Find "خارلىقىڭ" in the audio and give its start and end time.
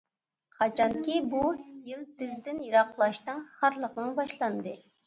3.61-4.15